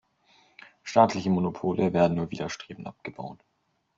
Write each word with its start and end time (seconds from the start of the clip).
Staatliche 0.81 1.29
Monopole 1.29 1.93
werden 1.93 2.17
nur 2.17 2.31
widerstrebend 2.31 2.87
abgebaut. 2.87 3.37